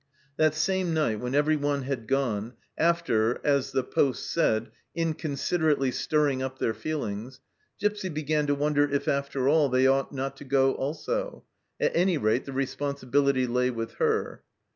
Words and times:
That 0.37 0.55
same 0.55 0.95
night, 0.95 1.19
when 1.19 1.35
everyone 1.35 1.83
had 1.83 2.07
gone, 2.07 2.55
after 2.75 3.39
as 3.43 3.71
the 3.71 3.83
poste 3.83 4.31
said 4.31 4.71
inconsiderately 4.95 5.91
stirring 5.91 6.41
up 6.41 6.57
their 6.57 6.73
feelings, 6.73 7.39
Gipsy 7.79 8.09
began 8.09 8.47
to 8.47 8.55
wonder 8.55 8.89
if, 8.89 9.07
after 9.07 9.47
all, 9.47 9.69
they 9.69 9.85
ought 9.85 10.11
not 10.11 10.37
to 10.37 10.43
go 10.43 10.73
also; 10.73 11.43
at 11.79 11.95
any 11.95 12.17
rate, 12.17 12.45
the 12.45 12.51
respon 12.51 12.95
sibility 12.99 13.47
lay 13.47 13.69
with 13.69 13.91
her. 13.97 14.41